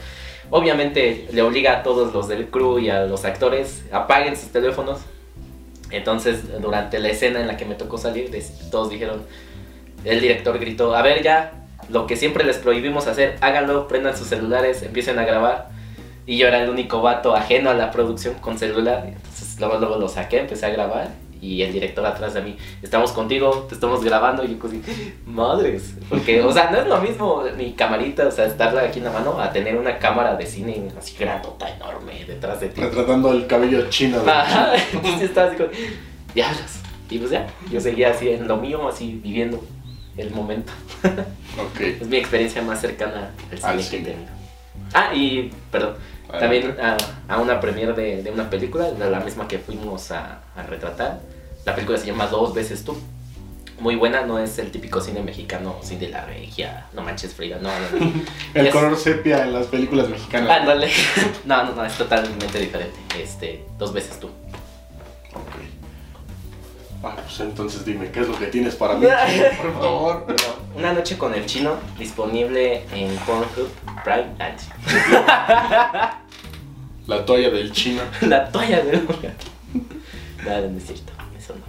[0.49, 5.01] obviamente le obliga a todos los del crew y a los actores apaguen sus teléfonos.
[5.91, 8.31] Entonces, durante la escena en la que me tocó salir,
[8.71, 9.23] todos dijeron,
[10.05, 14.27] el director gritó, a ver ya, lo que siempre les prohibimos hacer, háganlo, prendan sus
[14.27, 15.69] celulares, empiecen a grabar.
[16.25, 19.03] Y yo era el único vato ajeno a la producción con celular.
[19.05, 21.09] Entonces luego, luego lo saqué, empecé a grabar.
[21.41, 24.45] Y el director atrás de mí, estamos contigo, te estamos grabando.
[24.45, 24.81] Y yo cosí,
[25.25, 25.95] madres.
[26.07, 29.11] Porque, o sea, no es lo mismo mi camarita, o sea, estarla aquí en la
[29.11, 32.79] mano, a tener una cámara de cine así grandota, enorme, detrás de ti.
[32.79, 34.19] Retratando el cabello chino.
[34.19, 35.67] del Ajá, entonces estaba así con,
[36.33, 36.79] diablos.
[37.09, 39.61] Y pues ya, yo seguía así en lo mío, así viviendo
[40.17, 40.71] el momento.
[41.01, 41.23] chino.
[41.63, 41.79] Ok.
[42.01, 44.01] Es mi experiencia más cercana al cine Al que cine.
[44.01, 44.31] he tenido.
[44.93, 45.95] Ah, y, perdón,
[46.39, 46.97] también a,
[47.27, 51.19] a una premiere de, de una película, la misma que fuimos a, a retratar.
[51.65, 52.97] La película se llama Dos veces tú.
[53.79, 57.57] Muy buena, no es el típico cine mexicano, cine de la regia, no manches Frida,
[57.59, 58.13] no, no, no.
[58.53, 60.49] El Es- color sepia en las películas mexicanas.
[60.61, 60.89] Ándale.
[61.45, 62.95] No, no, no, es totalmente diferente.
[63.19, 64.29] Este, dos veces tú.
[67.05, 70.25] Ah, pues entonces dime, ¿qué es lo que tienes para mí, chino, por favor?
[70.73, 73.69] Una noche con el chino, disponible en Pornhub
[74.05, 74.29] Prime.
[74.39, 76.19] Ah.
[77.07, 78.01] La toalla del chino.
[78.21, 79.33] La toalla de Olga.
[80.45, 81.65] Nada, no es cierto, eso no.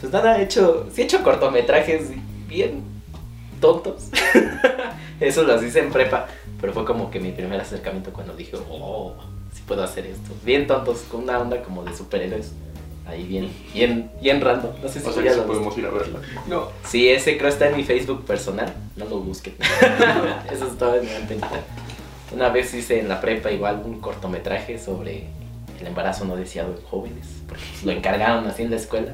[0.00, 2.10] Pues nada, he hecho, sí he hecho cortometrajes
[2.48, 2.82] bien
[3.60, 4.08] tontos.
[5.20, 6.26] Eso los hice en prepa,
[6.60, 9.14] pero fue como que mi primer acercamiento cuando dije, oh,
[9.54, 10.32] sí puedo hacer esto.
[10.44, 12.50] Bien tontos, con una onda como de superhéroes.
[13.06, 14.72] Ahí bien, bien, bien random.
[14.80, 16.20] No sé si O sea ya lo podemos ir a verla.
[16.46, 16.68] No.
[16.86, 18.72] Sí, ese creo está en mi Facebook personal.
[18.96, 19.54] No lo busquen.
[20.52, 21.60] Eso estaba en mi antenita.
[22.32, 25.26] Una vez hice en la prepa igual un cortometraje sobre
[25.80, 27.26] el embarazo no deseado en jóvenes.
[27.48, 29.12] Porque pues, lo encargaron así en la escuela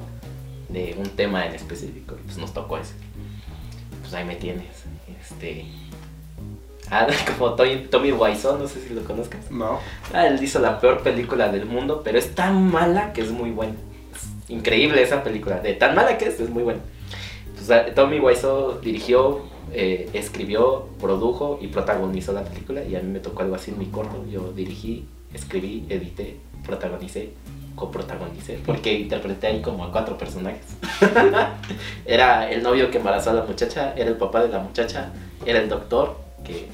[0.68, 2.14] de un tema en específico.
[2.20, 2.92] Y pues nos tocó ese.
[4.02, 4.66] Pues ahí me tienes.
[5.20, 5.64] Este.
[6.90, 7.06] Ah,
[7.38, 9.50] como Tommy, Tommy Wiseau, no sé si lo conozcas.
[9.50, 9.78] No.
[10.12, 13.50] Ah, él hizo la peor película del mundo, pero es tan mala que es muy
[13.50, 13.74] buena.
[14.14, 15.60] Es increíble esa película.
[15.60, 16.80] De tan mala que es, es muy buena.
[17.54, 22.82] Pues, Tommy Wiseau dirigió, eh, escribió, produjo y protagonizó la película.
[22.84, 24.24] Y a mí me tocó algo así en mi corto.
[24.30, 27.32] Yo dirigí, escribí, edité, protagonicé,
[27.74, 28.60] coprotagonicé.
[28.64, 30.64] Porque interpreté ahí como a cuatro personajes.
[32.06, 35.12] era el novio que embarazó a la muchacha, era el papá de la muchacha,
[35.44, 36.68] era el doctor que,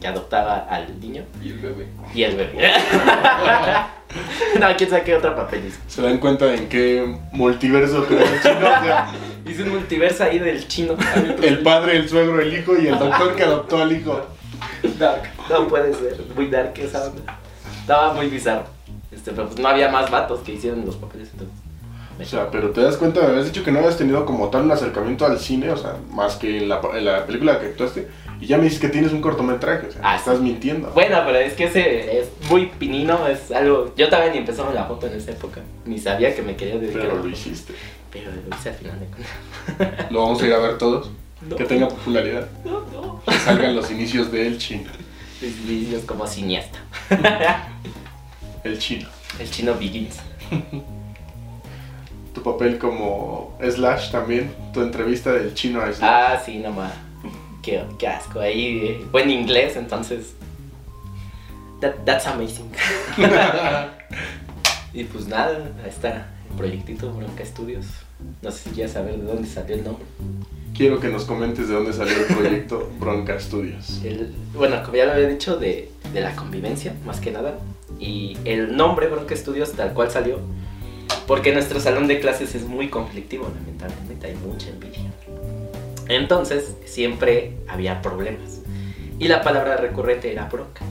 [0.00, 1.24] que adoptaba al niño.
[1.42, 1.86] Y el bebé.
[2.14, 2.72] Y el bebé.
[4.60, 5.78] no, quién sabe qué otra papel hizo.
[5.86, 8.56] ¿Se dan cuenta en qué multiverso creó el chino?
[8.56, 9.10] O sea,
[9.46, 10.94] Hizo un multiverso ahí del chino.
[11.42, 14.26] el padre, el suegro, el hijo y el doctor que adoptó al hijo.
[14.98, 15.22] Dark.
[15.48, 16.18] No puede ser.
[16.34, 17.38] Muy dark esa onda.
[17.80, 18.66] Estaba muy bizarro.
[19.10, 21.56] Este, pero pues no había más vatos que hicieron los papeles entonces.
[22.20, 24.62] O sea, pero te das cuenta, me habías dicho que no habías tenido como tal
[24.62, 28.08] un acercamiento al cine, o sea, más que en la, en la película que actuaste,
[28.40, 30.90] y ya me dices que tienes un cortometraje, o sea, Ah, estás mintiendo.
[30.90, 33.92] Bueno, pero es que ese es muy pinino, es algo...
[33.96, 35.60] Yo también ni empezaba la foto en esa época.
[35.84, 37.02] Ni sabía que me quería dedicar.
[37.02, 37.74] Pero lo hiciste.
[38.12, 40.10] Pero lo hice al final de cuentas.
[40.10, 41.10] Lo vamos a ir a ver todos.
[41.48, 41.56] No.
[41.56, 42.48] Que tenga popularidad.
[42.64, 43.22] No, no.
[43.24, 44.90] Que salgan los inicios del chino.
[45.40, 46.78] Mis inicios como cineasta.
[48.64, 49.08] El chino.
[49.38, 50.16] El chino Begins.
[52.38, 54.54] Tu papel como Slash también.
[54.72, 55.98] Tu entrevista del chino a Slash.
[56.08, 56.92] Ah, sí, nomás.
[57.62, 58.38] Qué, qué asco.
[58.38, 60.34] Ahí eh, fue en inglés, entonces.
[61.80, 62.70] That, that's amazing.
[64.94, 67.86] y pues nada, ahí está el proyectito Bronca Studios.
[68.40, 70.04] No sé si quieres saber de dónde salió el nombre.
[70.76, 74.00] Quiero que nos comentes de dónde salió el proyecto Bronca Studios.
[74.04, 77.58] El- bueno, como ya lo había dicho, de, de la convivencia, más que nada.
[77.98, 80.38] Y el nombre Bronca Studios tal cual salió.
[81.28, 85.12] Porque nuestro salón de clases es muy conflictivo, lamentablemente, hay mucha envidia.
[86.08, 88.60] Entonces, siempre había problemas.
[89.18, 90.84] Y la palabra recurrente era bronca.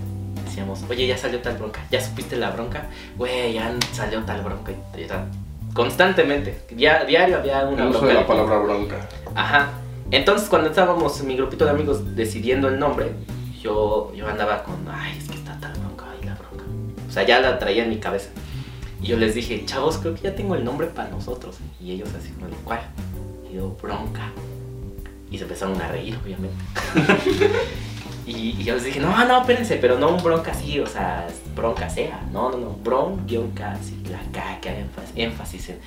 [0.46, 2.86] Decíamos, oye, ya salió tal bronca, ya supiste la bronca,
[3.18, 4.72] güey, ya salió tal bronca.
[4.98, 5.26] Y era
[5.74, 8.08] constantemente, dia- diario había una El uso bronca.
[8.16, 9.10] de la palabra bronca.
[9.36, 9.70] Ajá.
[10.12, 13.12] Entonces, cuando estábamos mi grupito de amigos decidiendo el nombre,
[13.62, 16.64] yo, yo andaba con, ay, es que está tal bronca, ay, la bronca.
[17.08, 18.30] O sea, ya la traía en mi cabeza.
[19.02, 21.58] Y yo les dije, chavos, creo que ya tengo el nombre para nosotros.
[21.80, 22.82] Y ellos así como, ¿cuál?
[23.50, 24.32] Y yo, bronca.
[25.30, 26.56] Y se empezaron a reír, obviamente.
[28.26, 31.90] y, yo les dije, no, no, espérense, pero no un bronca así, o sea, bronca
[31.90, 32.22] sea.
[32.32, 35.82] No, no, no, bron, guion K, así, la K que hay énfasis, en, en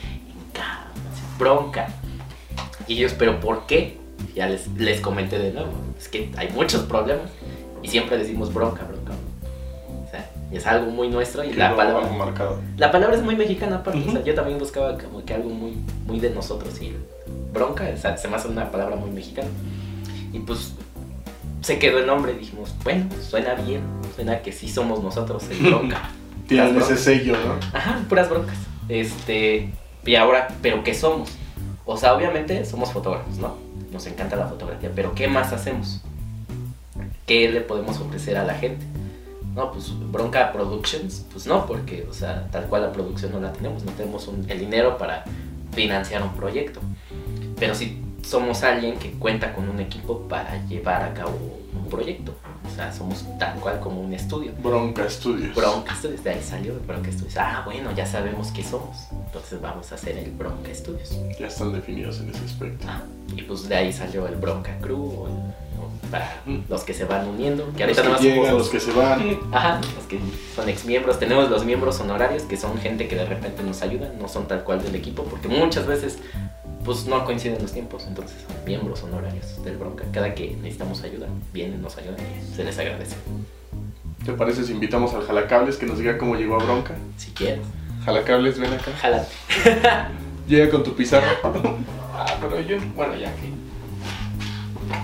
[1.39, 1.89] bronca.
[2.87, 3.99] Y ellos, ¿pero por qué?
[4.35, 5.73] Ya les, les comenté de nuevo.
[5.99, 7.31] Es que hay muchos problemas
[7.83, 9.15] y siempre decimos bronca, bronca.
[10.53, 12.59] Es algo muy nuestro y la palabra, marcado.
[12.77, 14.01] la palabra es muy mexicana aparte.
[14.01, 14.25] o sea, Ujú.
[14.25, 16.97] yo también buscaba como que algo muy, muy de nosotros y
[17.53, 19.49] bronca o sea, se me hace una palabra muy mexicana.
[20.33, 20.75] Y pues
[21.61, 22.35] se quedó el nombre.
[22.35, 23.83] Dijimos, bueno, suena bien,
[24.17, 26.11] suena que sí somos nosotros el bronca.
[26.49, 27.55] Tienen ese sello, ¿no?
[27.79, 28.57] Ajá, puras broncas.
[28.89, 29.71] Este,
[30.05, 31.31] y ahora, ¿pero qué somos?
[31.85, 33.57] O sea, obviamente somos fotógrafos, ¿no?
[33.93, 36.01] Nos encanta la fotografía, pero ¿qué más hacemos?
[37.27, 38.85] ¿Qué le podemos ofrecer a la gente?
[39.55, 43.53] No, pues Bronca Productions, pues no, porque, o sea, tal cual la producción no la
[43.53, 45.25] tenemos, no tenemos el dinero para
[45.73, 46.81] financiar un proyecto.
[47.59, 51.37] Pero sí somos alguien que cuenta con un equipo para llevar a cabo
[51.75, 52.35] un proyecto.
[52.71, 54.53] O sea, somos tal cual como un estudio.
[54.63, 55.55] Bronca Studios.
[55.55, 57.37] Bronca Studios, de ahí salió el Bronca Studios.
[57.37, 58.97] Ah, bueno, ya sabemos qué somos.
[59.27, 61.17] Entonces vamos a hacer el Bronca Studios.
[61.39, 62.87] Ya están definidos en ese aspecto.
[62.89, 63.03] Ah,
[63.37, 65.27] y pues de ahí salió el Bronca Crew,
[66.11, 66.59] para Mm.
[66.69, 67.65] los que se van uniendo.
[67.77, 69.39] Que Los ahorita que nomás llegan, los que se van.
[69.53, 70.19] Ajá, los que
[70.57, 71.19] son ex miembros.
[71.19, 74.63] Tenemos los miembros honorarios, que son gente que de repente nos ayuda, no son tal
[74.65, 76.19] cual del equipo, porque muchas veces
[76.91, 80.05] pues no coinciden los tiempos, entonces son miembros honorarios del Bronca.
[80.13, 83.15] Cada que necesitamos ayuda, vienen, nos ayudan y se les agradece.
[84.25, 86.97] ¿Te parece si invitamos al Jalacables que nos diga cómo llegó a Bronca?
[87.17, 87.61] Si quieres,
[88.05, 88.91] Jalacables, ven acá.
[89.01, 89.25] jala.
[90.49, 91.29] Llega con tu pizarra.
[92.13, 93.51] Ah, pero yo, bueno, ya que.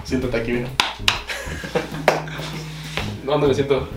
[0.05, 0.69] Siéntate aquí, mira.
[3.25, 3.89] ¿Dónde me siento?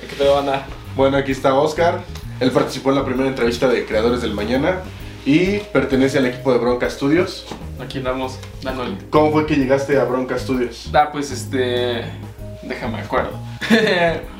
[0.00, 0.66] ¿Qué te van a.?
[0.96, 2.00] Bueno, aquí está Oscar.
[2.40, 4.80] Él participó en la primera entrevista de Creadores del Mañana
[5.28, 7.44] y pertenece al equipo de Bronca Studios.
[7.78, 8.96] Aquí andamos dándole.
[9.10, 10.88] ¿Cómo fue que llegaste a Bronca Studios?
[10.94, 12.04] Ah, pues este.
[12.62, 13.32] Déjame acuerdo.
[13.68, 14.22] Pues,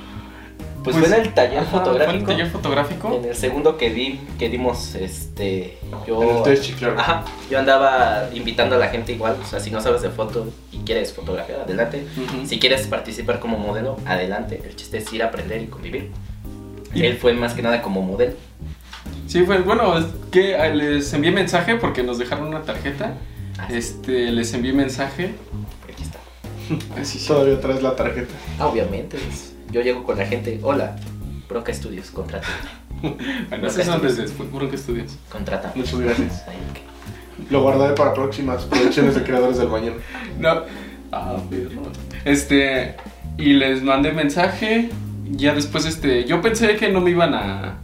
[0.84, 2.10] Pues, fue en el taller Ajá, fotográfico.
[2.10, 3.12] ¿Fue el taller fotográfico?
[3.14, 6.22] En el segundo que di, que dimos, este, yo...
[6.22, 6.98] En el test chiclero.
[6.98, 10.46] Ajá, yo andaba invitando a la gente igual, o sea, si no sabes de foto
[10.72, 12.06] y quieres fotografiar, adelante.
[12.16, 12.46] Ujú.
[12.46, 14.62] Si quieres participar como modelo, adelante.
[14.64, 16.10] El chiste es ir a aprender y convivir.
[16.94, 18.32] Y- Él fue más que nada como modelo.
[19.28, 23.14] Sí, fue bueno, es que eh, les envié mensaje porque nos dejaron una tarjeta.
[23.58, 25.34] Ah, sí, Este, les envié mensaje.
[25.92, 26.18] aquí está.
[26.98, 27.28] Ah, sí, sí.
[27.28, 28.34] Todavía traes la tarjeta.
[28.58, 30.96] Ah, obviamente, pues, yo llego con la gente, hola,
[31.48, 32.46] Bronca Studios, contrata,
[33.48, 35.16] Bueno, esos son desde después, Bronca Estudios.
[35.30, 35.72] contrata.
[35.74, 36.44] Muchas gracias.
[37.50, 39.96] Lo guardaré para próximas producciones de Creadores del Mañana.
[40.38, 40.62] No.
[41.12, 41.82] Ah, perro.
[42.24, 42.96] Este,
[43.38, 44.90] y les mandé mensaje.
[45.30, 47.78] Ya después, este, yo pensé que no me iban a.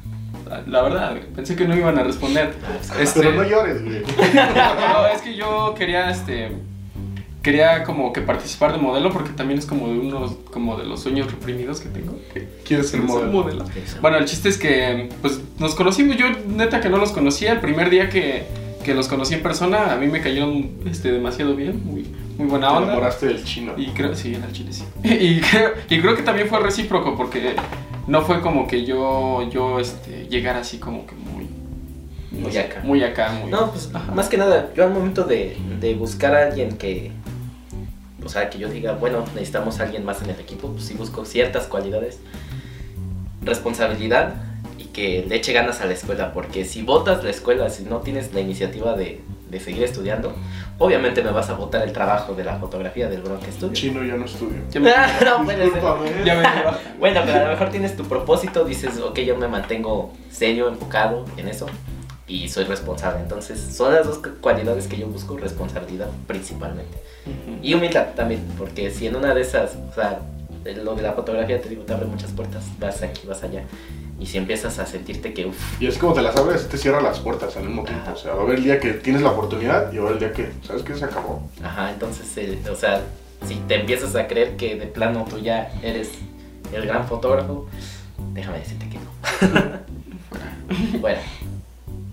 [0.67, 2.55] La verdad, pensé que no iban a responder.
[2.99, 4.03] Este, Pero no llores, güey.
[4.35, 6.53] no, es que yo quería, este,
[7.43, 11.03] quería como que participar de modelo porque también es como de unos, como de los
[11.03, 12.19] sueños reprimidos que tengo.
[12.33, 13.65] que ¿Quieres ser quiero ser modelo?
[14.01, 16.17] Bueno, el chiste es que, pues, nos conocimos.
[16.17, 17.53] Yo, neta, que no los conocía.
[17.53, 18.47] El primer día que,
[18.85, 21.83] que los conocí en persona, a mí me cayeron, este, demasiado bien.
[21.85, 22.87] Muy, muy buena Te onda.
[22.93, 23.75] enamoraste del chino.
[23.77, 24.85] Y creo, sí, era el chile, sí.
[25.05, 27.55] Y creo, y creo que también fue recíproco porque
[28.07, 31.49] no fue como que yo, yo este, llegara así como que muy...
[32.33, 32.81] no Muy sé, acá.
[32.85, 33.51] Muy acá, muy...
[33.51, 34.13] No, pues Ajá.
[34.13, 37.13] más que nada, yo al momento de, de buscar a alguien que,
[38.25, 40.95] o sea, que yo diga, bueno, necesitamos a alguien más en el equipo, pues sí
[40.95, 42.19] busco ciertas cualidades,
[43.43, 44.35] responsabilidad
[44.79, 47.99] y que le eche ganas a la escuela, porque si votas la escuela, si no
[47.99, 49.21] tienes la iniciativa de,
[49.51, 50.35] de seguir estudiando,
[50.79, 53.73] obviamente me vas a votar el trabajo de la fotografía del bronca estudio.
[53.73, 54.59] Chino ya no estudio.
[54.71, 54.91] Ya me,
[55.25, 55.83] no puede ser.
[56.25, 56.79] Ya me lleva.
[56.99, 61.25] Bueno, pero a lo mejor tienes tu propósito, dices, ok, yo me mantengo serio, enfocado
[61.37, 61.67] en eso
[62.27, 63.21] y soy responsable.
[63.21, 66.99] Entonces, son las dos cualidades que yo busco, responsabilidad principalmente.
[67.63, 70.21] Y humildad también, porque si en una de esas, o sea,
[70.83, 73.65] lo de la fotografía, te digo, te abre muchas puertas, vas aquí, vas allá.
[74.25, 77.03] Y si empiezas a sentirte que, uff, Y es como te las abres, te cierra
[77.03, 78.05] las puertas al mismo tiempo.
[78.05, 78.15] Ajá.
[78.15, 80.23] O sea, va a haber el día que tienes la oportunidad y va a haber
[80.23, 80.95] el día que, ¿sabes qué?
[80.95, 81.47] Se acabó.
[81.63, 83.03] ajá, entonces, el- o sea,
[83.47, 86.13] si te empiezas a creer que de plano tú ya eres
[86.73, 87.69] el gran fotógrafo,
[88.33, 89.81] déjame decirte que no.
[91.01, 91.19] bueno,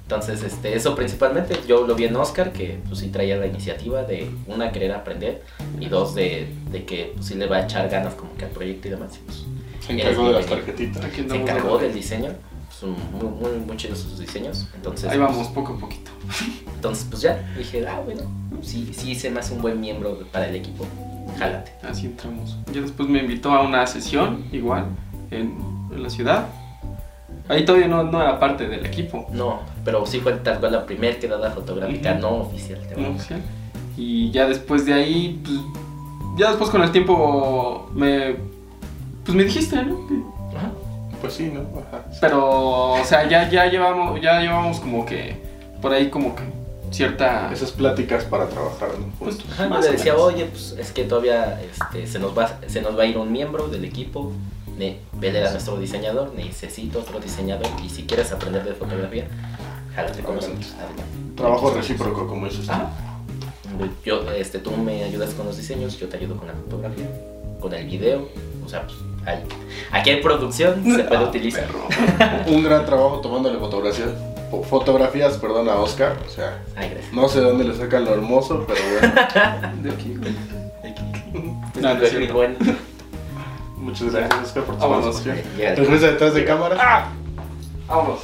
[0.03, 4.03] entonces, este, eso principalmente, yo lo vi en Oscar, que pues sí traía la iniciativa
[4.03, 5.43] de, una, querer aprender,
[5.79, 8.51] y dos, de, de que pues, sí le va a echar ganas como que al
[8.51, 9.11] proyecto y demás.
[9.15, 9.45] y, pues,
[9.95, 11.05] Se encargó de las tarjetitas.
[11.05, 12.29] Aquí se encargó del diseño,
[12.69, 15.09] son muy, muy, muy chidos sus diseños, entonces...
[15.09, 16.11] Ahí vamos, poco a poquito.
[16.75, 18.21] Entonces, pues ya, dije, ah, bueno,
[18.61, 20.85] sí, sí se me hace un buen miembro para el equipo,
[21.37, 21.73] jálate.
[21.83, 22.57] Así entramos.
[22.73, 24.85] Ya después me invitó a una sesión, igual,
[25.29, 25.57] en,
[25.93, 26.47] en la ciudad.
[27.49, 29.27] Ahí todavía no, no era parte del equipo.
[29.31, 32.21] No, pero sí fue tal cual la primera quedada fotográfica Ujú.
[32.21, 32.79] no oficial.
[32.97, 33.41] no oficial.
[33.97, 35.57] Y ya después de ahí, pues,
[36.37, 38.35] ya después con el tiempo me,
[39.23, 40.07] pues me dijiste, ¿no?
[40.55, 40.71] Ajá.
[41.21, 41.61] Pues sí, ¿no?
[41.79, 42.03] Ajá.
[42.19, 45.35] Pero, o sea, ya, ya llevamos, ya llevamos como que,
[45.81, 46.43] por ahí como que
[46.91, 47.51] cierta...
[47.51, 49.07] Esas pláticas para trabajar, ¿no?
[49.19, 49.37] Pues.
[49.51, 50.27] Ajá, yo le decía, menos.
[50.27, 53.31] oye, pues es que todavía este, se, nos va, se nos va a ir un
[53.31, 54.31] miembro del equipo.
[54.77, 57.67] Ne, él era nuestro diseñador, necesito otro diseñador.
[57.83, 59.27] Y si quieres aprender de fotografía,
[59.95, 60.73] jálate con nosotros.
[61.35, 62.67] Trabajo recíproco, como dices.
[64.05, 67.05] Yo, este, tú me ayudas con los diseños, yo te ayudo con la fotografía,
[67.59, 68.27] con el video.
[68.65, 68.97] O sea, pues,
[69.91, 71.65] aquí hay producción, se puede Ah, utilizar.
[71.65, 71.87] perro.
[72.47, 74.09] Un gran trabajo tomándole fotografías,
[74.51, 76.17] fo- fotografías, perdón, a Oscar.
[76.25, 79.13] O sea, Ay, no sé de dónde le sacan lo hermoso, pero bueno.
[79.83, 80.33] De aquí, güey.
[81.73, 82.33] Pues, No, no es muy cierto.
[82.33, 82.55] bueno.
[83.77, 85.37] Muchas gracias, Oscar, por tu participación.
[85.75, 86.77] Regresa detrás de cámara.
[86.79, 87.07] ¡Ah!
[87.87, 88.19] Vámonos.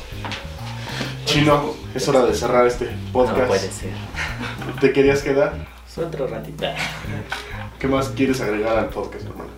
[1.25, 3.37] Chino, es hora de cerrar este podcast.
[3.39, 3.89] No puede ser.
[4.79, 5.55] ¿Te querías quedar?
[5.89, 6.63] Es otro ratito.
[7.79, 9.49] ¿Qué más quieres agregar al podcast, hermano?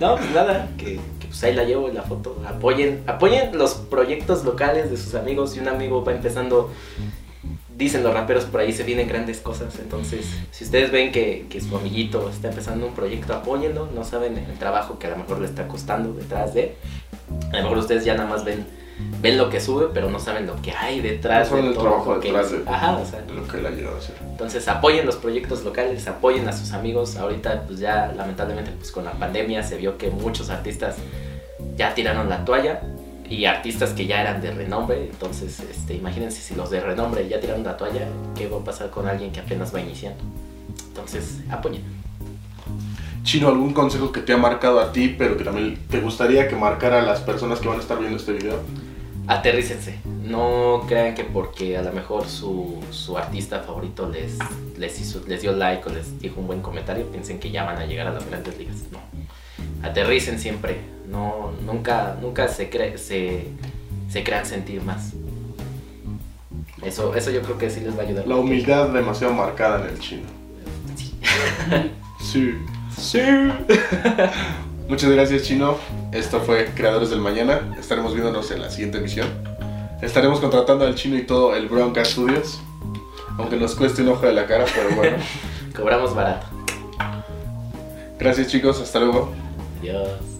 [0.00, 2.40] No, pues nada, que, que, pues ahí la llevo en la foto.
[2.46, 5.52] Apoyen, apoyen los proyectos locales de sus amigos.
[5.52, 6.70] Si un amigo va empezando,
[7.76, 9.78] dicen los raperos por ahí, se vienen grandes cosas.
[9.80, 13.88] Entonces, si ustedes ven que, que su amiguito está empezando un proyecto, apóyenlo.
[13.94, 16.76] No saben el trabajo que a lo mejor le está costando detrás de.
[17.52, 18.64] A lo mejor ustedes ya nada más ven,
[19.20, 21.74] ven lo que sube, pero no saben lo que hay detrás No saben de el
[21.74, 23.20] todo trabajo detrás de- Ajá, o sea.
[23.34, 24.14] Lo que le ha llegado a hacer.
[24.38, 27.16] Entonces apoyen los proyectos locales, apoyen a sus amigos.
[27.16, 30.94] Ahorita pues ya lamentablemente pues con la pandemia se vio que muchos artistas
[31.76, 32.80] ya tiraron la toalla
[33.28, 35.08] y artistas que ya eran de renombre.
[35.10, 38.90] Entonces este, imagínense si los de renombre ya tiraron la toalla, ¿qué va a pasar
[38.90, 40.22] con alguien que apenas va iniciando?
[40.86, 41.82] Entonces apoyen.
[43.24, 46.54] Chino, ¿algún consejo que te ha marcado a ti, pero que también te gustaría que
[46.54, 48.60] marcara a las personas que van a estar viendo este video?
[49.28, 49.98] Aterrícense.
[50.24, 54.38] No crean que porque a lo mejor su, su artista favorito les,
[54.78, 57.76] les, hizo, les dio like o les dijo un buen comentario, piensen que ya van
[57.78, 58.76] a llegar a las grandes ligas.
[58.90, 58.98] No.
[59.86, 60.78] Aterricen siempre.
[61.10, 63.46] No, nunca, nunca se, cre- se,
[64.10, 65.12] se crean sentir más.
[66.82, 68.26] Eso, eso yo creo que sí les va a ayudar.
[68.26, 70.26] La humildad demasiado marcada en el chino.
[70.96, 71.14] Sí.
[72.20, 72.54] Sí.
[72.98, 73.20] Sí.
[74.88, 75.76] Muchas gracias, Chino.
[76.12, 77.76] Esto fue Creadores del Mañana.
[77.78, 79.28] Estaremos viéndonos en la siguiente emisión.
[80.00, 82.58] Estaremos contratando al Chino y todo el Bronca Studios.
[83.36, 85.18] Aunque nos cueste un ojo de la cara, pero bueno.
[85.76, 86.46] Cobramos barato.
[88.18, 88.80] Gracias, chicos.
[88.80, 89.30] Hasta luego.
[89.80, 90.37] Adiós.